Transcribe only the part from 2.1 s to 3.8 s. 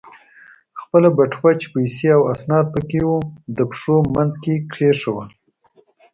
او اسناد پکې و، د